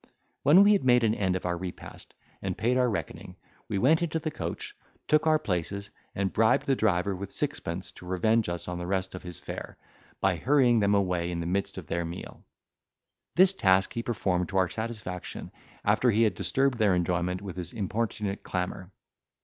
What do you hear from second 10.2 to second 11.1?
hurrying them